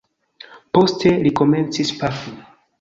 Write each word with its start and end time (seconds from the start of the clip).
Poste 0.77 1.13
li 1.27 1.35
komencis 1.43 1.95
pafi. 2.03 2.37